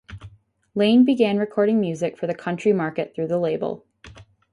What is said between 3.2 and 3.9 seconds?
the label.